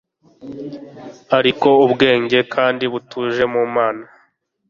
[1.37, 4.05] Ariko ubwenge kandi butuje mu Mana